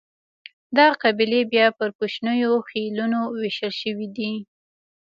دا 0.77 0.87
قبیلې 1.01 1.41
بیا 1.51 1.67
پر 1.77 1.89
کوچنیو 1.97 2.53
خېلونو 2.67 3.19
وېشل 3.41 3.73
شوې 3.81 4.07
دي. 4.15 4.31